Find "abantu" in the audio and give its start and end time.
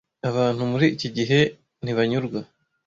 0.29-0.61